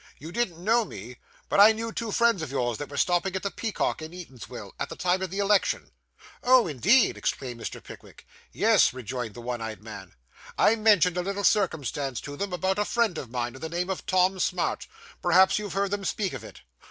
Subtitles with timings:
[0.17, 1.17] 'You didn't know me,
[1.47, 4.71] but I knew two friends of yours that were stopping at the Peacock at Eatanswill,
[4.79, 5.91] at the time of the election.'
[6.41, 7.83] 'Oh, indeed!' exclaimed Mr.
[7.83, 8.25] Pickwick.
[8.51, 10.15] 'Yes,' rejoined the one eyed man.
[10.57, 13.91] 'I mentioned a little circumstance to them about a friend of mine of the name
[13.91, 14.87] of Tom Smart.
[15.21, 16.61] Perhaps you've heard them speak of it.